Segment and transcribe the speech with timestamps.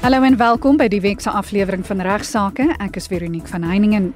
[0.00, 2.64] Hallo en welkom by die week se aflewering van Regsake.
[2.80, 4.06] Ek is Veronique van Heiningen.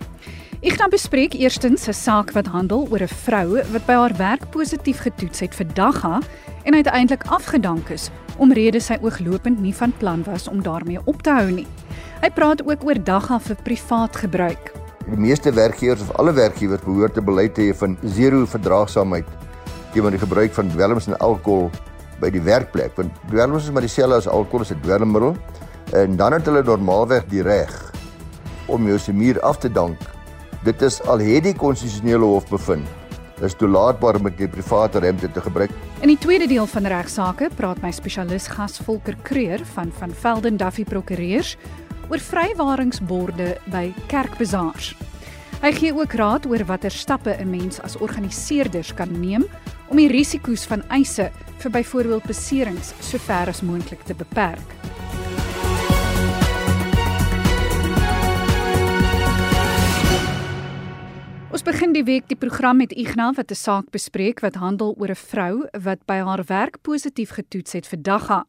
[0.65, 4.51] Ek gaan bespreek eerstens 'n saak wat handel oor 'n vrou wat by haar werk
[4.51, 6.23] positief getoets het vir dagga
[6.65, 11.31] en uiteindelik afgedank is omrede sy ooglopend nie van plan was om daarmee op te
[11.31, 11.67] hou nie.
[12.23, 14.73] Hy praat ook oor dagga vir privaat gebruik.
[15.07, 19.27] Die meeste werkgewers of alle werkgewers behoort te beleid te hê van zero verdraagsaamheid
[19.93, 21.71] teenoor die gebruik van dwelms en alkohol
[22.21, 22.97] by die werkplek.
[22.97, 25.37] Want dwelms is maar dieselfde as alkohol, is 'n dwelmmiddel
[25.95, 27.73] en dan het hulle normaalweg die reg
[28.67, 30.01] om jou se muur af te dank.
[30.65, 32.89] Dit is al het die konstitusionele hof bevind
[33.41, 35.73] dis toelaatbaar om die private ruimte te gebruik.
[36.03, 40.57] In die tweede deel van regsaake praat my spesialis gas Volker Kreur van van Velden
[40.61, 41.57] Duffy Prokureurs
[42.11, 44.93] oor vrywaringsborde by kerkbazaars.
[45.65, 49.45] Hy gee ook raad oor watter stappe 'n mens as organiseerders kan neem
[49.89, 54.69] om die risiko's van eise vir byvoorbeeld beserings so ver as moontlik te beperk.
[61.55, 65.11] Ons begin die week die program met Ignas wat 'n saak bespreek wat handel oor
[65.11, 68.45] 'n vrou wat by haar werk positief getoets het vir dagga.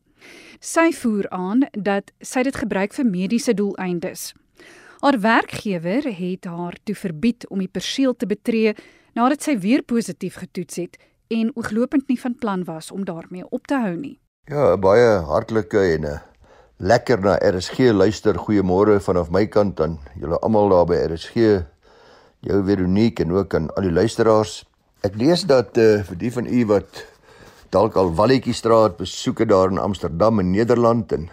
[0.60, 4.34] Sy voer aan dat sy dit gebruik vir mediese doeleindes.
[5.02, 8.74] Haar werkgewer het haar toe verbied om die perseel te betree
[9.14, 13.68] nadat sy weer positief getoets het en ooglopend nie van plan was om daarmee op
[13.68, 14.20] te hou nie.
[14.46, 16.22] Ja, baie hartlike en 'n
[16.78, 18.34] lekker na RSG luister.
[18.36, 21.66] Goeiemôre vanaf my kant aan julle almal daar by RSG
[22.46, 24.64] jou Veronique en ook aan al die luisteraars.
[25.06, 27.02] Ek lees dat uh, vir die van u wat
[27.74, 31.28] dalk al Walletjie straat besoek het daar in Amsterdam in Nederland en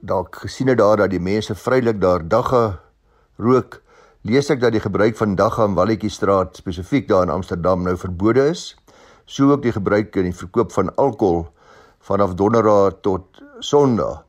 [0.00, 2.80] dalk gesien het daar dat die mense vrylik daar dagga
[3.40, 3.82] rook,
[4.24, 7.96] lees ek dat die gebruik van dagga in Walletjie straat spesifiek daar in Amsterdam nou
[8.00, 8.74] verbode is.
[9.28, 11.46] So ook die gebruik en die verkoop van alkohol
[12.00, 14.24] vanaf donderdag tot sonderdag.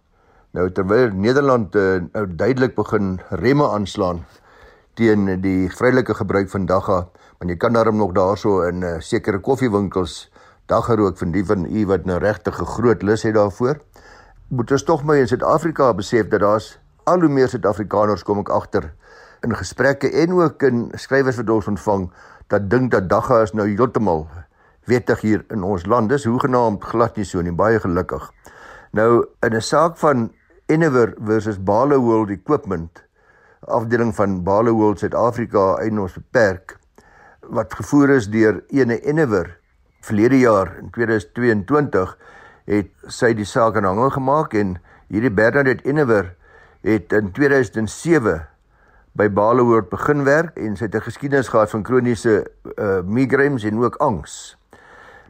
[0.52, 4.26] Nou terwyl Nederland uh, nou duidelik begin remme aanslaan
[4.94, 7.08] teen die vrylike gebruik van dagga,
[7.40, 10.32] want jy kan daarom nog daarso in uh, sekere koffiewinkels
[10.72, 13.80] dagga rook van die van u wat nou regtig 'n groot lus het daarvoor.
[14.48, 18.50] Moet ons tog maar in Suid-Afrika besef dat daar's al hoe meer Suid-Afrikaners kom ek
[18.50, 18.94] agter
[19.42, 22.12] in gesprekke en ook in skrywers wat ons ontvang
[22.48, 24.28] dat dink dat dagga is nou heeltemal
[24.86, 26.10] wettig hier in ons land.
[26.10, 28.32] Dis hoegenaamd glad nie so nie, baie gelukkig.
[28.92, 30.32] Nou in 'n saak van
[30.66, 33.04] Enewer versus Balo World Equipment
[33.68, 36.78] afdeling van Balo World Suid-Afrika in ons beperk
[37.42, 39.58] wat gevoer is deur ene Ennewer
[40.02, 42.16] verlede jaar in 2022
[42.72, 44.78] het sy die saak aan hangel gemaak en
[45.12, 46.34] hierdie Bernadette Ennewer
[46.86, 48.40] het in 2007
[49.14, 52.48] by Balo World begin werk en sy het 'n geskiedenis gehad van kroniese
[52.78, 54.58] uh, migraines en ook angs.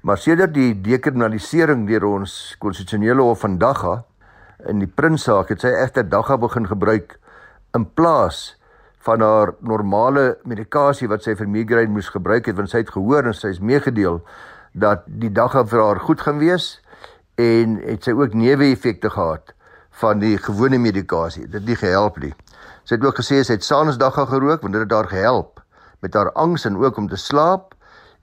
[0.02, 4.04] Maar sedert die dekriminalisering deur ons konstitusionele hof vandag ha
[4.68, 7.20] in die Prinssaak het sy egter dagga begin gebruik
[7.78, 8.58] in plaas
[9.06, 13.30] van haar normale medikasie wat sy vir migraine moes gebruik het want sy het gehoor
[13.30, 14.22] en sy is meegedeel
[14.74, 16.76] dat die dag vir haar goed gaan wees
[17.42, 19.56] en het sy ook neeweffekte gehad
[20.02, 21.48] van die gewone medikasie.
[21.52, 22.32] Dit nie gehelp nie.
[22.88, 25.60] Sy het ook gesê sy het sanesdag gerook want dit het haar gehelp
[26.02, 27.76] met haar angs en ook om te slaap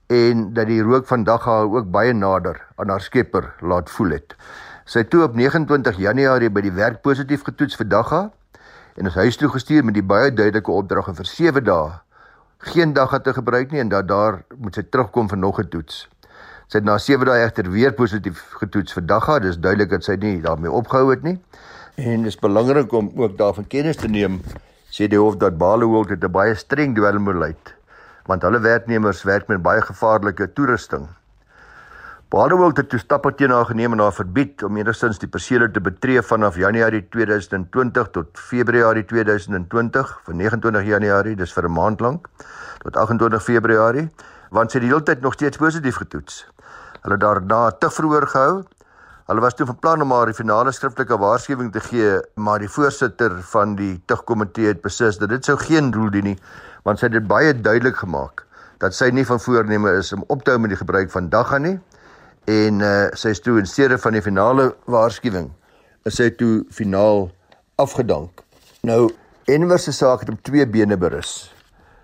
[0.09, 4.17] en dat die rook van dag haar ook baie nader aan haar skepper laat voel
[4.17, 4.35] het.
[4.89, 8.29] Sy het toe op 29 Januarie by die werk positief getoets vir dagga
[8.99, 11.91] en is huis toe gestuur met die baie duidelike opdrag om vir 7 dae
[12.69, 16.07] geen dag te gebruik nie en dat daar moet sy terugkom vir nog 'n toets.
[16.67, 20.15] Sy het na 7 dae egter weer positief getoets vir dagga, dis duidelik dat sy
[20.15, 21.39] nie daarmee opgehou het nie.
[21.95, 24.41] En dis belangrik om ook daarvan kennis te neem
[24.89, 27.75] sê die hof dat Balowold het 'n baie streng dwelmbeleid
[28.25, 31.07] want hulle werknemers werk met baie gevaarlike toerusting
[32.29, 35.81] Badewild het toe stappe teen haar geneem en haar verbied om enigstens die persele te
[35.81, 42.27] betree vanaf Januarie 2020 tot Februarie 2020 van 29 Januarie, dis vir 'n maand lank
[42.83, 44.03] tot 28 Februarie,
[44.51, 46.45] want sy het die hele tyd nog steeds positief getoets.
[47.01, 48.63] Hulle daarna te vroeër gehou.
[49.25, 52.69] Hulle was toe van plan om haar die finale skriftelike waarskuwing te gee, maar die
[52.69, 56.37] voorsitter van die tugkomitee het beslis dat dit sou geen doel dien nie,
[56.83, 58.45] want sy het dit baie duidelik gemaak
[58.77, 61.57] dat sy nie van voorneme is om op te hou met die gebruik van dagga
[61.57, 61.79] nie
[62.49, 65.51] en uh, sy is toe in steede van die finale waarskuwing
[66.09, 67.27] is sy toe finaal
[67.81, 68.41] afgedank.
[68.87, 69.09] Nou
[69.49, 71.53] Enver se saak het op twee bene berus.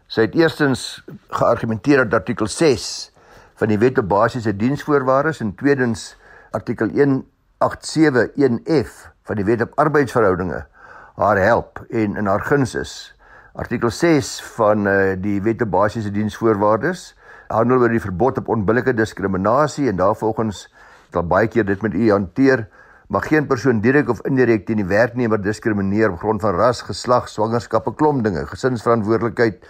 [0.09, 1.03] Sy het eerstens
[1.33, 3.12] geargumenteer dat artikel 6
[3.62, 6.18] van die Wet op Basiese Diensvoorwaardes en tweedens
[6.57, 8.94] artikel 1871F
[9.30, 10.65] van die Wet op Arbeidsverhoudinge
[11.21, 13.15] haar help en in haar guns is.
[13.53, 17.15] Artikel 6 van uh, die Wet op Basiese Diensvoorwaardes
[17.47, 20.65] handel oor die verbod op onbillike diskriminasie en daarvolgens
[21.07, 22.68] het al baie keer dit met u hanteer
[23.07, 27.30] mag geen persoon direk of indirek teen die werknemer diskrimineer op grond van ras, geslag,
[27.30, 29.62] swangerskap, 'n klomp dinge, gesinsverantwoordelikheid,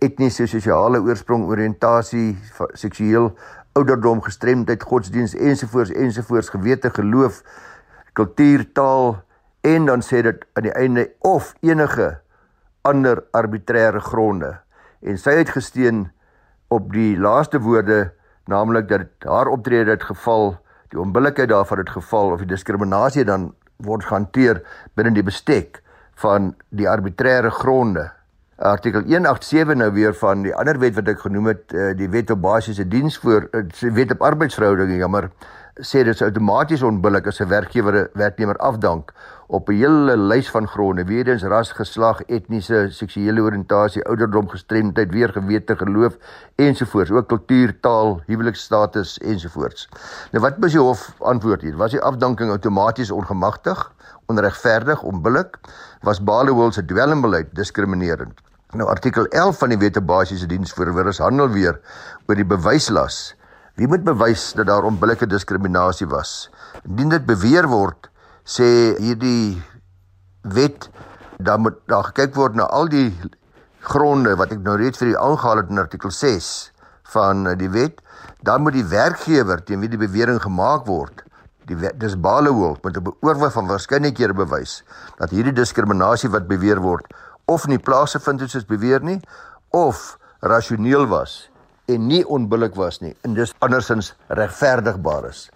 [0.00, 2.36] etniese, sosiale oorsprong, oriëntasie,
[2.72, 3.32] seksueel
[3.72, 7.42] ouderdom, gestremdheid, godsdiens ensovoorts ensovoorts, gewete, geloof,
[8.12, 9.22] kultuur, taal
[9.60, 12.20] en dan sê dit aan die einde of enige
[12.82, 14.58] ander arbitreëre gronde.
[15.02, 16.06] En sy het gesteen
[16.68, 18.12] op die laaste woorde,
[18.46, 20.56] naamlik dat haar optrede het geval
[20.88, 23.50] die onbillikheid daarvan het geval of die diskriminasie dan
[23.82, 24.62] word gehanteer
[24.94, 25.82] binne die bestek
[26.22, 28.10] van die arbitreëre gronde.
[28.56, 32.30] Artikel 187 nou weer van die ander wet wat ek genoem het, eh, die wet
[32.32, 35.28] op basiese diens voor eh, wet op arbeidsverhoudinge, jammer,
[35.76, 39.12] sê dit is outomaties onbillik as 'n werkgewer 'n werknemer afdank
[39.46, 45.10] op 'n hele lys van gronde, weer eens ras, geslag, etniese, seksuele oriëntasie, ouderdom, gestremdheid,
[45.10, 46.16] weergewete, geloof
[46.54, 49.88] ensovoorts, ook kultuur, taal, huweliksstatus ensovoorts.
[50.30, 51.76] Nou wat moet die hof antwoord hier?
[51.76, 53.92] Was die afdanking outomaties ongemagtig,
[54.26, 55.58] onregverdig, onbillik?
[56.00, 58.40] Was Balewold se dwelmbeleid diskriminerend?
[58.70, 61.80] Nou artikel 11 van die Wet op Basiese Diensvoorwaardes handel weer
[62.26, 63.34] oor die bewyslas.
[63.74, 66.50] Wie moet bewys dat daar onbillike diskriminasie was?
[66.88, 68.10] Indien dit beweer word
[68.46, 69.62] sê hierdie
[70.42, 70.88] wet
[71.42, 73.10] dan moet daar gekyk word na al die
[73.86, 76.50] gronde wat ek nou reeds vir u aangehaal het in artikel 6
[77.12, 78.00] van die wet.
[78.42, 81.26] Dan moet die werkgewer teen wie die bewering gemaak word
[81.66, 84.82] die dis balehoop met 'n oorwig van waarskynlikhede bewys
[85.18, 87.06] dat hierdie diskriminasie wat beweer word
[87.44, 89.20] of nie plaasgevind het soos beweer nie
[89.70, 91.50] of rasioneel was
[91.86, 95.50] en nie onbillik was nie en dis andersins regverdigbaar is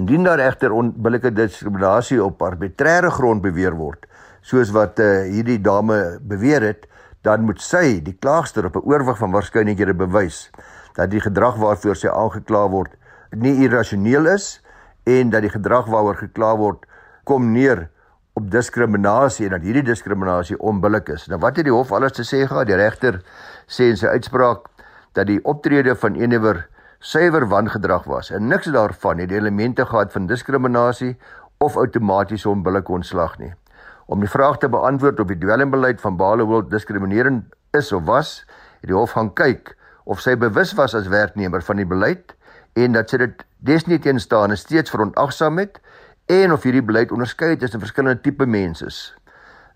[0.00, 4.06] Indien daar egter onbillike diskriminasie op arbitreëre grond beweer word,
[4.40, 6.86] soos wat uh, hierdie dame beweer het,
[7.22, 10.50] dan moet sy die klaagster op 'n oorwig van waarskynlikhede bewys
[10.96, 12.96] dat die gedrag waarvoor sy aangekla word
[13.30, 14.60] nie irrasioneel is
[15.08, 16.84] en dat die gedrag waaroor gekla word
[17.24, 17.88] kom neer
[18.34, 21.26] op diskriminasie en dat hierdie diskriminasie onbillik is.
[21.28, 22.66] Nou wat het die hof alles te sê gehad?
[22.66, 23.20] Die regter
[23.68, 24.68] sê in sy uitspraak
[25.12, 26.66] dat die optrede van enewer
[27.02, 31.16] suiwer wangedrag was en niks daarvan het die elemente gehad van diskriminasie
[31.58, 33.52] of outomatiese onbillike ontslag nie.
[34.06, 38.44] Om die vraag te beantwoord of die dwelmbeleid van Balewold diskriminerend is of was,
[38.80, 42.36] het die hof gaan kyk of sy bewus was as werknemer van die beleid
[42.78, 45.82] en dat sy dit desnietenstaande steeds verontagsaam het
[46.30, 48.90] en of hierdie beleid onderskei tussen verskillende tipe mense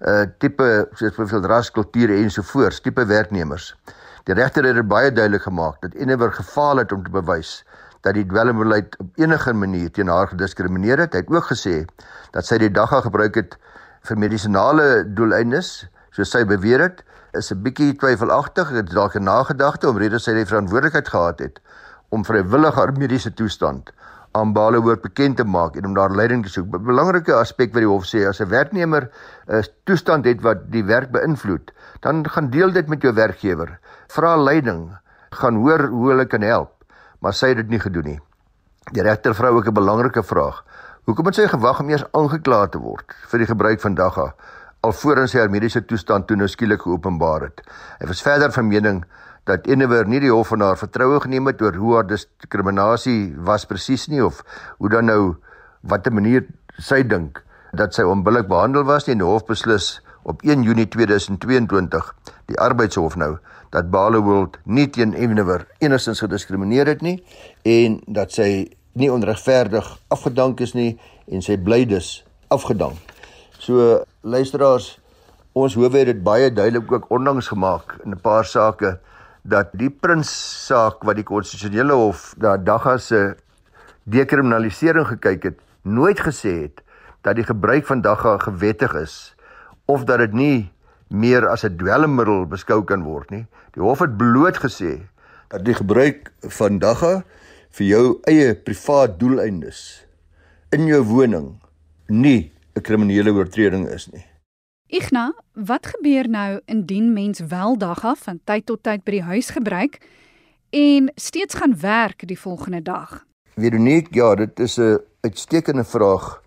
[0.00, 3.75] uh, tipe soos byvoorbeeld ras, kulture ensovoorts, tipe werknemers.
[4.26, 7.61] Die regter het dit baie duidelik gemaak dat Enewer gefaal het om te bewys
[8.02, 11.14] dat die dwelmbeleid op enige manier teen haar gediskrimineer het.
[11.14, 11.76] Hy het ook gesê
[12.34, 13.55] dat sy die dagga gebruik het
[14.06, 17.05] vir medisinale doeleindes, soos sy beweer het,
[17.38, 18.73] is 'n bietjie twyfelagtig.
[18.75, 21.61] Dit is dalk 'n nagedagte omrede sy die verantwoordelikheid gehad het
[22.08, 23.92] om vrywillig haar mediese toestand
[24.36, 26.66] aan Bale hoort bekend te maak en om daar leiding te soek.
[26.74, 29.10] 'n Belangrike aspek wat die hof sê, as 'n werknemer
[29.48, 33.78] 'n toestand het wat die werk beïnvloed, dan gaan deel dit met jou werkgewer.
[34.08, 34.96] Vra leiding,
[35.30, 36.84] gaan hoor hoe hulle kan help,
[37.20, 38.20] maar sy het dit nie gedoen nie.
[38.92, 40.64] Die regter vra ook 'n belangrike vraag.
[41.04, 44.34] Hoekom het sy gewag om eers aangekla te word vir die gebruik van dagga
[44.86, 47.62] alvorens sy haar mediese toestand toe nou skielik geopenbaar het?
[48.00, 49.04] Hy was verder van mening
[49.46, 53.66] dat Enewer nie die hof van haar vertroue geneem het oor hoe haar diskriminasie was
[53.66, 54.43] presies nie of
[54.78, 55.37] hoe dan nou
[55.87, 56.46] watter manier
[56.78, 57.42] sy dink
[57.76, 62.11] dat sy onbillik behandel was nie en die hof beslis op 1 Junie 2022
[62.50, 63.37] die arbeidshof nou
[63.75, 67.18] dat Balewold nie teen Enewer enigstens gediskrimineer het nie
[67.62, 68.50] en dat sy
[68.97, 70.97] nie onregverdig afgedank is nie
[71.28, 72.23] en sy bly dus
[72.54, 72.97] afgedank.
[73.61, 74.97] So luisteraars,
[75.56, 78.99] ons hof het dit baie duidelik ook onlangs gemaak in 'n paar sake
[79.46, 80.30] dat die prins
[80.66, 83.20] saak wat die konstitusionele hof na Dagga se
[84.10, 86.82] dekriminalisering gekyk het, nooit gesê het
[87.26, 89.34] dat die gebruik van Dagga gewettig is
[89.86, 90.58] of dat dit nie
[91.08, 93.46] meer as 'n dwelmmiddel beskou kan word nie.
[93.74, 95.06] Die hof het bloot gesê
[95.48, 97.22] dat die gebruik van Dagga
[97.70, 100.06] vir jou eie privaat doeleindes
[100.72, 101.60] in jou woning
[102.08, 104.24] nie 'n kriminele oortreding is nie.
[104.87, 109.49] Igna, wat gebeur nou indien mens wel dagga van tyd tot tyd by die huis
[109.50, 109.99] gebruik
[110.71, 113.25] en steeds gaan werk die volgende dag?
[113.59, 116.43] Veronique, ja, dit is 'n uitstekende vraag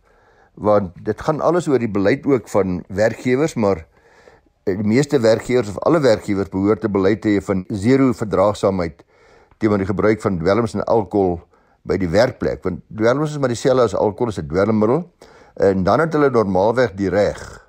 [0.53, 3.86] want dit gaan alles oor die beleid ook van werkgewers, maar
[4.63, 9.03] die meeste werkgewers of alle werkgewers behoort 'n beleid te hê van zero verdraagsaamheid
[9.58, 11.41] teenoor die gebruik van dwelms en alkohol
[11.81, 15.12] by die werkplek, want dwelms is maar dieselfde as alkohol, is 'n dwelmmiddel
[15.55, 17.68] en dan het hulle normaalweg die reg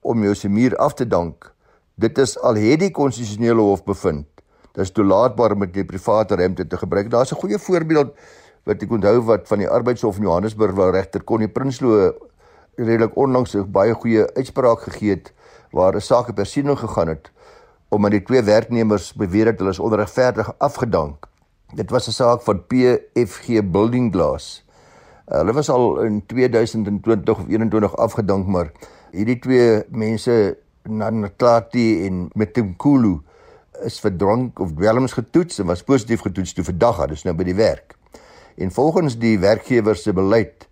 [0.00, 1.52] om jou se muur af te dank.
[1.94, 4.26] Dit is al het die konstitusionele hof bevind.
[4.72, 7.10] Dis toelaatbaar om met die private ruimte te gebruik.
[7.10, 8.14] Daar's 'n goeie voorbeeld
[8.64, 12.12] wat ek onthou wat van die arbeidshof in Johannesburg waar regter Connie Prinsloo
[12.76, 15.32] redelik onlangs 'n baie goeie uitspraak gegee het
[15.72, 17.32] waar 'n saak op persiening gegaan het
[17.88, 21.26] omdat die twee werknemers beweer het hulle is onregverdig afgedank.
[21.74, 24.64] Dit was 'n saak van PFG Building Glass.
[25.24, 28.72] Hulle was al in 2020 of 21 afgedank, maar
[29.12, 30.56] hierdie twee mense
[30.88, 33.18] Nanklati en Mthimkhulu
[33.86, 37.34] is vir drank of dwelms getoets en was positief getoets toe vir dagga, dis nou
[37.36, 37.94] by die werk.
[38.58, 40.66] En volgens die werkgewer se beleid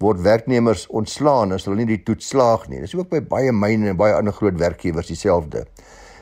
[0.00, 2.80] word werknemers ontslaan as hulle nie die toets slaag nie.
[2.80, 5.66] Dis ook by baie myne en baie ander groot werkgewers dieselfde.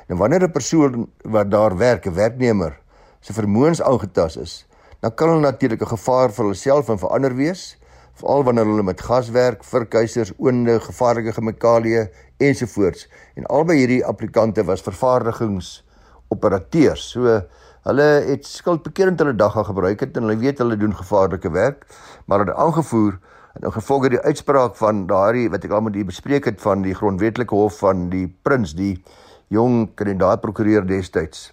[0.09, 2.79] En wanneer 'n persoon wat daar werk, 'n werknemer,
[3.21, 4.67] se vermoëns aangetas is,
[5.01, 7.77] dan kan hulle natuurlik 'n gevaar vir hulself en vir ander wees,
[8.19, 12.09] veral wanneer hulle met gas werk, verkuisers, oonde, gevaarlike chemikalieë
[12.43, 13.09] ensovoorts.
[13.39, 17.03] En albei hierdie applikante was vervaardigingsoperateurs.
[17.15, 17.23] So
[17.89, 21.79] hulle het skuldbekerend hulle dag gaan gebruik het en hulle weet hulle doen gevaarlike werk,
[22.27, 23.15] maar hulle het aangevoer
[23.59, 26.83] en in gevolge die uitspraak van daardie wat ek al met u bespreek het van
[26.85, 28.95] die grondwetlike hof van die prins die
[29.55, 31.53] jong kandidaat prokureur destyds.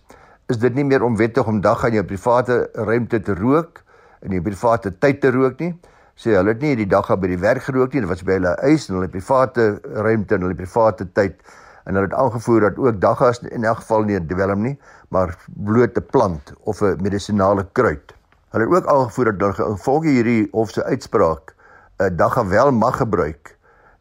[0.52, 3.82] Is dit nie meer onwettig om dag aan jou private ruimte te rook
[4.26, 5.74] in jou private tyd te rook nie?
[6.16, 8.54] Sê hulle het nie die dag by die werk gerook nie, dit was by hulle
[8.62, 9.66] huis en hulle private
[10.06, 11.42] ruimte en hulle private tyd
[11.86, 14.76] en hulle het aangevoer dat ook daggas in elk geval nie dwelm nie,
[15.14, 15.36] maar
[15.68, 18.16] blote plant of 'n medisinale kruid.
[18.52, 21.56] Hulle het ook aangevoer dat hulle volgens hierdie hof se uitspraak
[22.00, 23.58] 'n dagga wel mag gebruik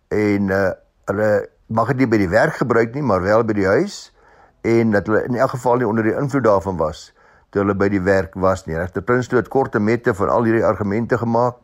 [0.08, 0.70] en uh,
[1.04, 4.14] hulle mag dit nie by die werk gebruik nie, maar wel by die huis
[4.62, 7.12] en dat hulle in elk geval nie onder die invloed daarvan was
[7.54, 8.74] toe hulle by die werk was nie.
[8.74, 11.54] Regter Prinsloo het korte mette van al hierdie argumente gemaak.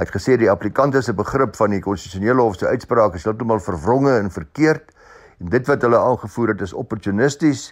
[0.00, 3.58] Hy het gesê die applikante se begrip van die konstitusionele hof se uitspraak is heeltemal
[3.60, 4.94] verwronge en verkeerd
[5.44, 7.66] en dit wat hulle aangevoer het is opportunisties.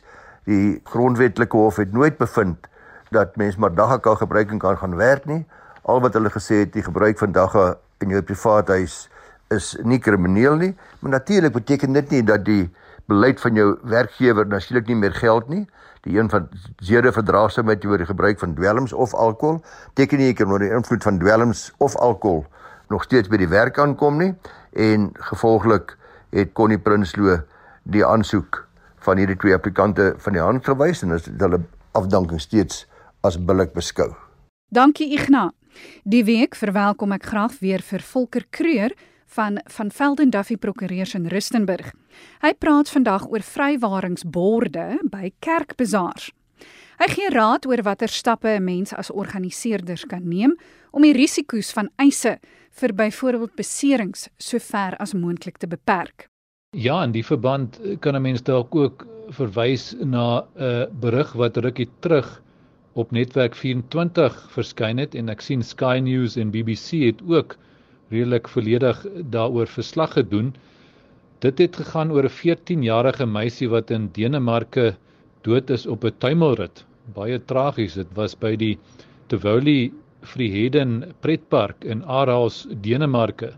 [0.45, 2.69] Die grondwetlike hof het nooit bevind
[3.17, 5.47] dat mens maar dagga kan gebruik en kan gaan werk nie.
[5.89, 8.99] Al wat hulle gesê het, die gebruik van dagga in jou privaat huis
[9.49, 12.69] is nie krimineel nie, maar natuurlik beteken dit nie dat die
[13.09, 15.65] beleid van jou werkgewer natuurlik nie meer geld nie.
[16.07, 16.49] Die een van
[16.85, 19.63] zere verdraagsaamheid oor die gebruik van dwelms of alkohol
[19.95, 22.47] teken nie ek kan oor die invloed van dwelms of alkohol
[22.89, 24.33] nog steeds by die werk aankom nie
[24.73, 25.97] en gevolglik
[26.31, 27.41] het Connie Prinsloo
[27.83, 28.65] die aansoek
[29.05, 31.63] van hierdie twee applikante van die hand gewys en hulle
[31.97, 32.87] afdanking steeds
[33.27, 34.13] as billik beskou.
[34.69, 35.55] Dankie Ignas.
[36.05, 38.95] Die week verwelkom ek graag weer vir Volker Kreur
[39.29, 41.93] van van Velden Duffy Prokureurs in Rustenburg.
[42.41, 46.31] Hy praat vandag oor vrywaringsborde by kerkbazaars.
[46.99, 50.57] Hy gee raad oor watter stappe 'n mens as organiseerders kan neem
[50.91, 52.39] om die risiko's van eise
[52.81, 56.29] vir byvoorbeeld beserings so ver as moontlik te beperk.
[56.77, 61.89] Ja, in die verband kan 'n mens dalk ook verwys na 'n berig wat rukkie
[62.01, 62.43] terug
[62.95, 67.57] op netwerk 24 verskyn het en ek sien Sky News en BBC het ook
[68.11, 70.55] redelik volledig daaroor verslag gedoen.
[71.45, 74.97] Dit het gegaan oor 'n 14-jarige meisie wat in Denemarke
[75.43, 76.85] dood is op 'n tuimelrit.
[77.15, 77.95] Baie tragies.
[77.95, 78.79] Dit was by die
[79.27, 83.53] Tivoli Friheden pretpark in Aarhus, Denemarke,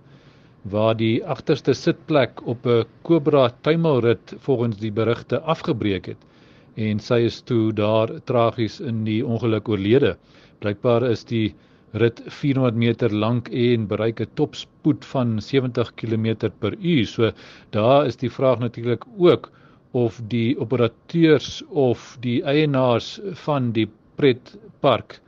[0.62, 6.30] waar die agterste sitplek op 'n Cobra tuimelrit volgens die berigte afgebreek het
[6.76, 10.16] en sy is toe daar tragies in die ongeluk oorlede.
[10.60, 11.54] Blykbaar is die
[11.92, 17.06] rit 400 meter lank en bereik 'n topspoed van 70 km per uur.
[17.06, 17.32] So
[17.70, 19.50] daar is die vraag natuurlik ook
[19.92, 25.20] of die operateurs of die eienaars van die pretpark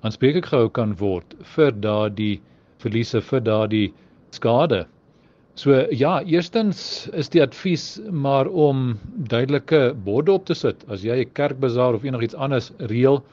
[0.00, 2.40] aanspreeklik gehou kan word vir daardie
[2.78, 3.92] verliese vir daardie
[4.30, 4.86] skade.
[5.58, 8.98] So ja, eerstens is die advies maar om
[9.28, 13.24] duidelike borde op te sit as jy 'n kerkbazaar of enigiets anders reël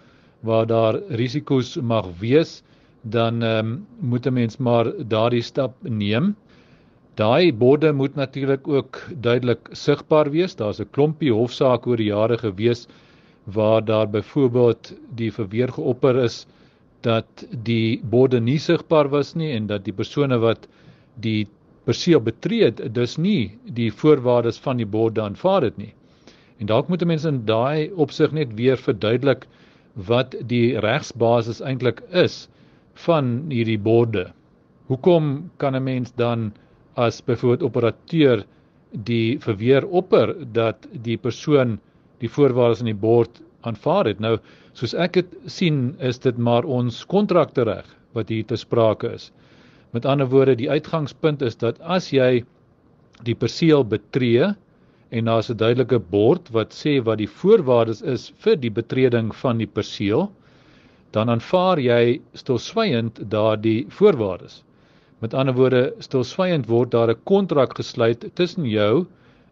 [0.45, 2.61] waar daar risiko's mag wees,
[3.01, 6.35] dan ehm um, moet 'n mens maar daardie stap neem.
[7.15, 10.55] Daai borde moet natuurlik ook duidelik sigbaar wees.
[10.55, 12.87] Daar's 'n klompie hofsaake oor die jare gewees
[13.43, 16.45] waar daar byvoorbeeld die verweer geopper is
[17.01, 20.67] dat die borde nie sigbaar was nie en dat die persone wat
[21.21, 21.47] die
[21.85, 25.93] perseel betree het, dus nie die voorwaardes van die borde aanvaar het nie.
[26.59, 29.45] En dalk moet 'n mens in daai opsig net weer verduidelik
[29.95, 32.45] wat die regsbasis eintlik is
[33.05, 34.31] van hierdie borde.
[34.87, 36.53] Hoekom kan 'n mens dan
[36.95, 38.45] as byvoorbeeld operateur
[38.91, 41.79] die verweer opper dat die persoon
[42.19, 44.19] die voorwaardes in die bord aanvaar het?
[44.19, 44.37] Nou,
[44.73, 49.31] soos ek dit sien, is dit maar ons kontrakte reg wat hier te sprake is.
[49.91, 52.43] Met ander woorde, die uitgangspunt is dat as jy
[53.23, 54.53] die perseel betree
[55.15, 59.57] en daar's 'n duidelike bord wat sê wat die voorwaardes is vir die betreding van
[59.57, 60.27] die perseel,
[61.15, 64.63] dan aanvaar jy stilswyend daardie voorwaardes.
[65.21, 69.05] Met ander woorde, stilswyend word daar 'n kontrak gesluit tussen jou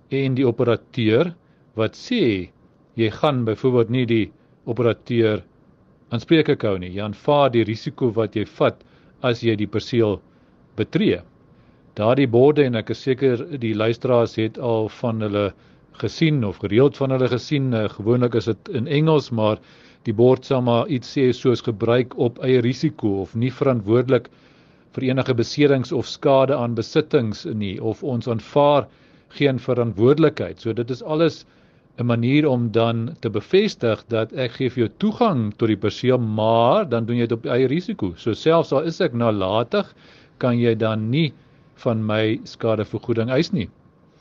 [0.10, 1.34] en die operateur
[1.76, 2.50] wat sê
[2.96, 4.32] jy gaan byvoorbeeld nie die
[4.66, 5.44] operateur
[6.10, 6.92] aanspreeklik hou nie.
[6.94, 8.84] Jy aanvaar die risiko wat jy vat
[9.22, 10.20] as jy die perseel
[10.76, 11.22] betree.
[11.94, 15.44] Daardie borde en ek is seker die luisteraars het al van hulle
[16.02, 17.68] gesien of gereeld van hulle gesien.
[17.70, 19.60] Uh, gewoonlik is dit in Engels, maar
[20.08, 24.32] die bord sal maar iets sê soos gebruik op eie risiko of nie verantwoordelik
[24.98, 28.90] vir enige beserings of skade aan besittings nie of ons aanvaar
[29.38, 30.66] geen verantwoordelikheid.
[30.66, 31.46] So dit is alles
[32.00, 36.18] 'n manier om dan te bevestig dat ek gee vir jou toegang tot die perseel,
[36.18, 38.14] maar dan doen jy dit op eie risiko.
[38.18, 39.94] So selfs al is ek nalatig,
[40.40, 41.34] kan jy dan nie
[41.76, 43.70] van my skadevergoeding eis nie.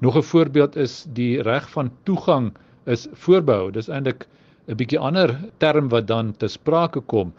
[0.01, 2.53] Nog 'n voorbeeld is die reg van toegang
[2.87, 3.71] is voorbehou.
[3.71, 4.27] Dis eintlik
[4.69, 7.33] 'n bietjie ander term wat dan te sprake kom.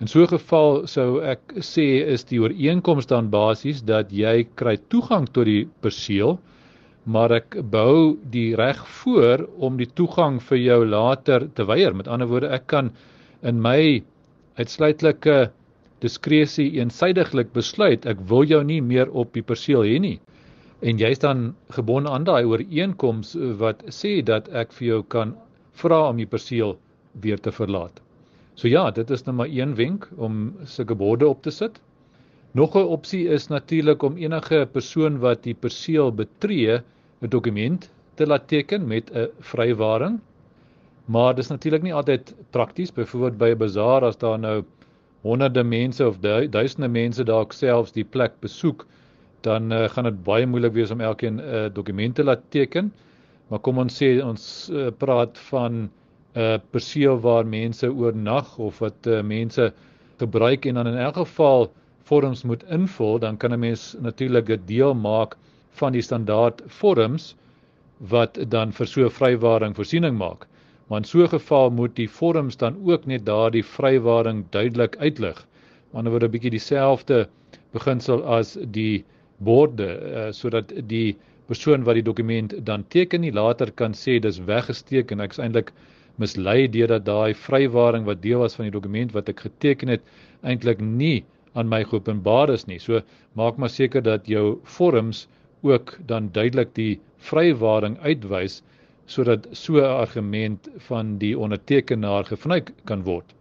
[0.00, 4.76] In so 'n geval sou ek sê is die ooreenkoms dan basies dat jy kry
[4.88, 6.38] toegang tot die perseel,
[7.04, 11.94] maar ek bou die reg voor om die toegang vir jou later te weier.
[11.94, 12.90] Met ander woorde, ek kan
[13.42, 14.02] in my
[14.56, 15.50] uitsluitlike
[16.00, 20.18] diskresie eensydiglik besluit ek wil jou nie meer op die perseel hê nie
[20.80, 25.34] en jy's dan gebonde aan daai ooreenkoms wat sê dat ek vir jou kan
[25.82, 26.76] vra om die perseel
[27.24, 28.00] weer te verlaat.
[28.54, 31.80] So ja, dit is nou maar een wenk om sulke borde op te sit.
[32.52, 36.80] Nog 'n opsie is natuurlik om enige persoon wat die perseel betree
[37.22, 40.20] 'n dokument te laat teken met 'n vrywaring.
[41.06, 42.92] Maar dis natuurlik nie altyd prakties.
[42.92, 44.64] Byvoorbeeld by 'n bazaar as daar nou
[45.22, 48.86] honderde mense of duisende mense dalk selfs die plek besoek,
[49.40, 52.92] dan uh, gaan dit baie moeilik wees om elkeen 'n uh, dokument te laat teken.
[53.48, 55.90] Maar kom ons sê ons uh, praat van 'n
[56.36, 59.72] uh, perseel waar mense oornag of wat uh, mense
[60.18, 61.72] gebruik en dan in elk geval
[62.04, 65.36] vorms moet invul, dan kan 'n mens natuurlik 'n deel maak
[65.70, 67.34] van die standaard vorms
[67.98, 70.46] wat dan vir so 'n vrywaring voorsiening maak.
[70.90, 75.38] Maar in so 'n geval moet die vorms dan ook net daardie vrywaring duidelik uitlig.
[75.38, 75.46] Aan
[75.90, 77.28] die ander word 'n bietjie dieselfde
[77.72, 79.04] beginsel as die
[79.38, 84.40] borde uh, sodat die persoon wat die dokument dan teken nie later kan sê dis
[84.50, 85.72] weggesteek en ek is eintlik
[86.18, 90.02] mislei deurdat daai vrywaring wat deel was van die dokument wat ek geteken het
[90.42, 91.24] eintlik nie
[91.54, 92.78] aan my geopenbaar is nie.
[92.78, 93.00] So
[93.38, 95.28] maak maar seker dat jou vorms
[95.62, 97.00] ook dan duidelik die
[97.30, 98.62] vrywaring uitwys
[99.10, 103.34] sodat so 'n argument van die ondertekenaar gevnuik kan word.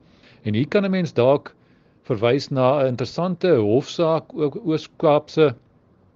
[0.44, 1.54] En hier kan 'n mens dalk
[2.10, 5.56] verwys na 'n interessante hofsaak ook Oos-Kaapse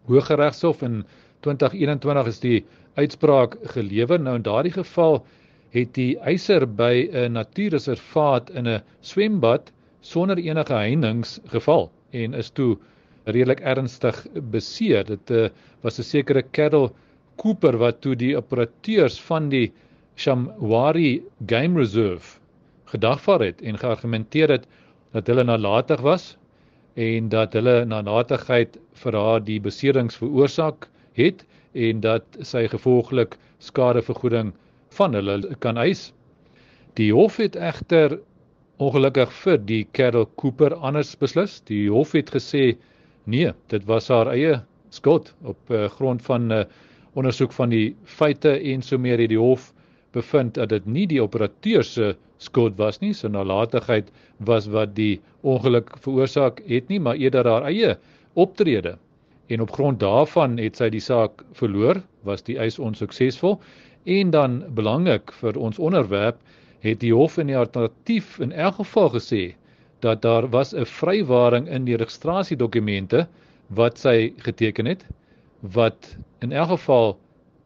[0.06, 1.06] Hooggeregshof in
[1.40, 4.20] 2021 is die uitspraak gelewer.
[4.20, 5.24] Nou in daardie geval
[5.74, 12.50] het die eiser by 'n natuurreservaat in 'n swembad sonder enige heininge geval en is
[12.50, 12.78] toe
[13.26, 15.06] redelik ernstig beseer.
[15.06, 15.50] Dit uh,
[15.82, 16.92] was 'n sekere Carol
[17.42, 19.72] Cooper wat toe die operateurs van die
[20.16, 22.40] Shamwari Game Reserve
[22.94, 24.68] gedagvaar het en geargumenteer het
[25.14, 26.36] dat hulle nalatig was
[26.96, 31.42] en dat hulle nalatigheid vir haar die beserings veroorsaak het
[31.74, 34.54] en dat sy gevolglik skadevergoeding
[34.98, 36.12] van hulle kan eis.
[37.00, 38.20] Die hof het egter
[38.78, 41.60] ongelukkig vir die Carol Cooper anders beslis.
[41.70, 42.76] Die hof het gesê
[43.26, 44.60] nee, dit was haar eie
[44.94, 46.66] skuld op uh, grond van 'n uh,
[47.20, 49.72] ondersoek van die feite en so meer het die hof
[50.14, 54.10] bevind dat dit nie die operateur se skuld was nie, so nalatigheid
[54.46, 57.96] was wat die ongeluk veroorsaak het nie, maar eerder haar eie
[58.34, 58.98] optrede.
[59.48, 63.60] En op grond daarvan het sy die saak verloor, was die eis onsuksesvol
[64.10, 66.40] en dan belangrik vir ons onderwerp
[66.84, 69.44] het die hof in die alternatief in elk geval gesê
[70.04, 73.28] dat daar was 'n vrywaring in die registrasiedokumente
[73.70, 75.06] wat sy geteken het
[75.64, 77.18] wat in elk geval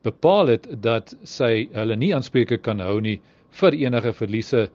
[0.06, 3.18] bepaal het dat sy hulle nie aanspreek kan hou nie
[3.60, 4.68] vir enige verliese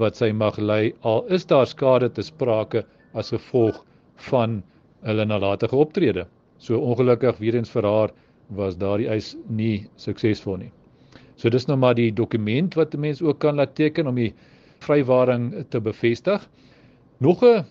[0.00, 2.84] wat sy mag ly al is daar skade te sprake
[3.14, 3.80] as gevolg
[4.28, 4.62] van
[5.06, 6.26] hulle nalatige optrede.
[6.58, 8.12] So ongelukkig weer eens vir haar
[8.56, 10.72] was daardie eis nie suksesvol nie.
[11.36, 14.34] So dis nou maar die dokument wat 'n mens ook kan laat teken om die
[14.80, 16.48] vrywaring te bevestig.
[17.18, 17.64] Nog 'n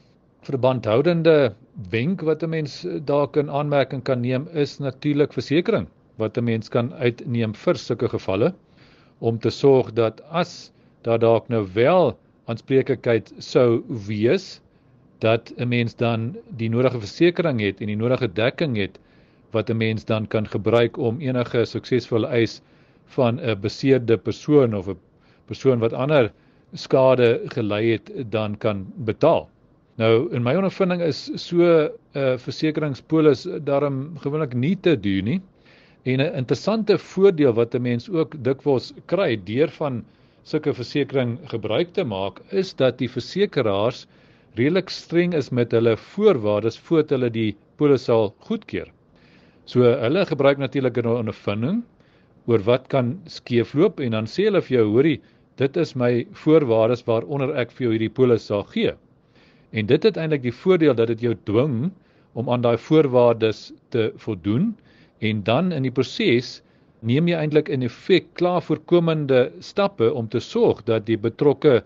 [0.46, 1.56] verbandhoudende
[1.90, 2.74] wenk wat 'n mens
[3.12, 5.90] dalk in aanmerking kan neem is natuurlik versekerings
[6.22, 8.54] wat 'n mens kan uitneem vir sulke gevalle
[9.20, 14.62] om te sorg dat as daar dalk nou wel aanspreeklikheid sou wees
[15.20, 19.00] dat 'n mens dan die nodige versekerings het en die nodige dekking het
[19.52, 22.62] wat 'n mens dan kan gebruik om enige suksesvolle eis
[23.06, 25.00] van 'n beseerde persoon of 'n
[25.46, 26.32] persoon wat ander
[26.74, 29.50] skade gelei het dan kan betaal.
[30.02, 35.42] Nou in my ondervinding is so 'n uh, versekeringspolis daarom gewoonlik nie te duur nie.
[36.04, 40.04] En 'n interessante voordeel wat 'n mens ook dikwels kry deur van
[40.44, 44.06] sulke versekerings gebruik te maak, is dat die versekeraars
[44.56, 48.92] redelik streng is met hulle voorwaardes voordat hulle die polis sal goedkeur.
[49.66, 51.84] So hulle gebruik natuurlik 'n ondervinding
[52.48, 55.22] oor wat kan skeefloop en dan sê hulle vir jou, hoorie,
[55.56, 58.92] dit is my voorwaardes waaronder ek vir jou hierdie polis sal gee.
[59.76, 61.92] En dit het eintlik die voordeel dat dit jou dwing
[62.40, 64.70] om aan daai voorwaardes te voldoen
[65.20, 66.62] en dan in die proses
[67.00, 71.82] neem jy eintlik in effek klaar voorkomende stappe om te sorg dat die betrokke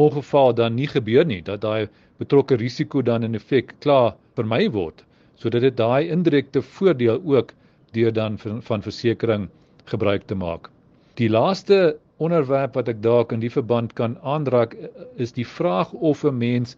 [0.00, 1.88] ongeval dan nie gebeur nie, dat daai
[2.20, 5.04] betrokke risiko dan in effek klaar vermy word
[5.40, 7.54] sodat dit daai indirekte voordeel ook
[7.96, 9.48] deur dan van, van versekerings
[9.88, 10.68] gebruik te maak.
[11.16, 14.76] Die laaste onderwerp wat ek dalk in die verband kan aanraak
[15.16, 16.76] is die vraag of 'n mens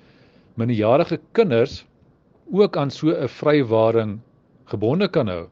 [0.60, 1.84] minderjarige kinders
[2.52, 4.20] ook aan so 'n vrywaring
[4.64, 5.46] gebonde kan hou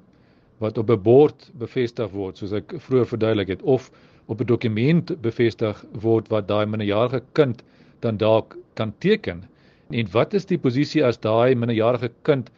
[0.59, 3.91] wat op 'n bord bevestig word soos ek vroeër verduidelik het of
[4.27, 7.63] op 'n dokument bevestig word wat daai minderjarige kind
[8.01, 9.45] dan dalk kan teken
[9.91, 12.51] en wat is die posisie as daai minderjarige kind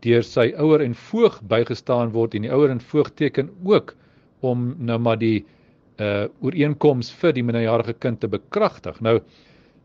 [0.00, 3.94] deur sy ouer en voog bygestaan word en die ouer en voog teken ook
[4.40, 5.44] om nou maar die
[5.98, 9.00] uh ooreenkoms vir die minderjarige kind te bekragtig.
[9.02, 9.18] Nou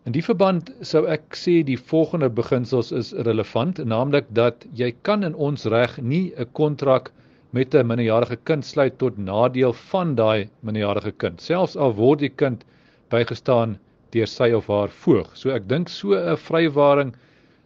[0.03, 5.23] in die verband sou ek sê die volgende beginsels is relevant, naamlik dat jy kan
[5.23, 7.11] in ons reg nie 'n kontrak
[7.53, 12.29] met 'n minderjarige kind sluit tot nadeel van daai minderjarige kind, selfs al word die
[12.29, 12.65] kind
[13.11, 13.77] bygestaan
[14.11, 15.29] deur sy of haar voog.
[15.35, 17.15] So ek dink so 'n vrywaring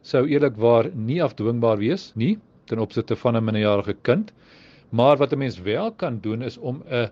[0.04, 4.32] sou eerlikwaar nie afdwingbaar wees nie ten opsigte van 'n minderjarige kind.
[4.92, 7.10] Maar wat 'n mens wel kan doen is om 'n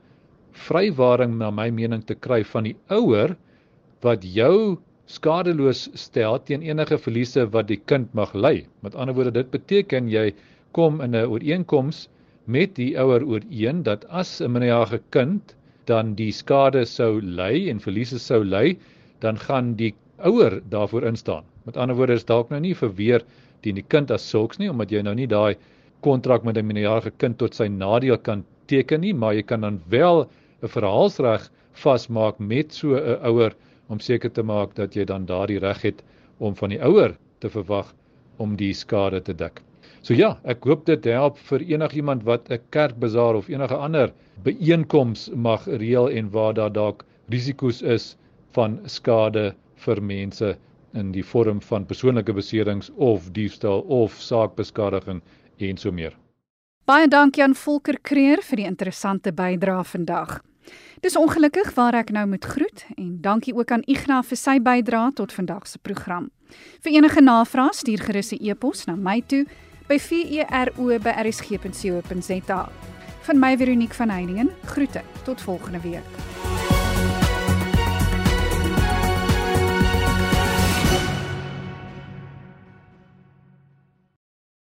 [0.51, 3.35] vrywaring na my mening te kry van die ouer
[4.01, 8.65] wat jou skadeloos stel teen enige verliese wat die kind mag ly.
[8.81, 10.33] Met ander woorde dit beteken jy
[10.73, 12.07] kom in 'n ooreenkoms
[12.45, 17.79] met die ouer ooreen dat as 'n minderjarige kind dan die skade sou ly en
[17.79, 18.77] verliese sou ly,
[19.19, 21.43] dan gaan die ouer daarvoor instaan.
[21.65, 23.21] Met ander woorde is dalk nou nie verweer
[23.61, 25.55] teen die kind as sulks nie omdat jy nou nie daai
[26.01, 29.81] kontrak met 'n minderjarige kind tot sy nadeel kan teken nie, maar jy kan dan
[29.89, 30.27] wel
[30.63, 33.55] 'n verhaalsreg vasmaak met so 'n ouer
[33.87, 36.03] om seker te maak dat jy dan daardie reg het
[36.37, 37.93] om van die ouer te verwag
[38.37, 39.61] om die skade te dek.
[40.05, 45.29] So ja, ek hoop dit help vir enigiemand wat 'n kerkbazaar of enige ander byeenkoms
[45.33, 48.15] mag reël en waar daar dalk risiko's is
[48.53, 49.53] van skade
[49.85, 50.57] vir mense
[50.93, 55.21] in die vorm van persoonlike beserings of diefstal of saakbeskadiging
[55.57, 56.13] en so meer.
[56.85, 60.41] Baie dankie aan Volker Kreer vir die interessante bydrae vandag.
[61.01, 65.13] Dis ongelukkig waar ek nou moet groet en dankie ook aan Ignas vir sy bydrae
[65.13, 66.31] tot vandag se program.
[66.81, 69.45] Vir enige navrae stuur gerus 'n e-pos na my toe
[69.87, 72.69] by vero@rsg.co.za.
[73.21, 74.49] Van my Veronique van Heiningen.
[74.65, 76.03] Groete tot volgende week.